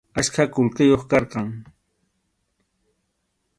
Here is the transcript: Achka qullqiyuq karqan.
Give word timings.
Achka 0.19 0.43
qullqiyuq 0.53 1.03
karqan. 1.11 1.47